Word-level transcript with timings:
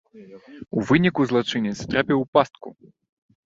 У 0.77 0.85
выніку 0.93 1.21
злачынец 1.33 1.77
трапіў 1.95 2.17
у 2.25 2.29
пастку. 2.33 2.69